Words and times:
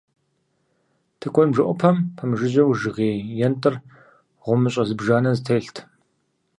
Тыкуэн 1.19 1.49
бжэӀупэм 1.51 1.97
пэмыжыжьэу 2.15 2.75
жыгей 2.79 3.17
ентӀыр 3.47 3.75
гъумыщӀэ 4.43 4.83
зыбжанэ 4.87 5.31
зэтелът. 5.37 5.77